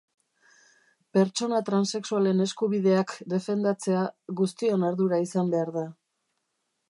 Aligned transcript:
Pertsona 1.17 1.59
transexualen 1.67 2.41
eskubideak 2.45 3.13
defendatzea 3.35 4.05
guztion 4.41 4.87
ardura 4.91 5.23
izan 5.27 5.55
behar 5.57 5.73
da. 5.79 5.87